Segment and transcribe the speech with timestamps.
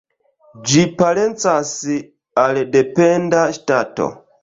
[0.71, 1.75] Ĝi parencas
[2.47, 4.15] al dependa ŝtato.